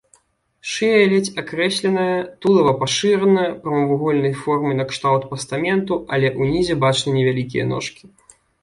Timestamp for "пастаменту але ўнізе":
5.31-6.75